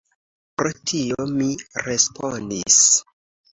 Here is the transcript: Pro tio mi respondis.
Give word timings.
Pro 0.61 0.71
tio 0.91 1.27
mi 1.35 1.51
respondis. 1.89 2.83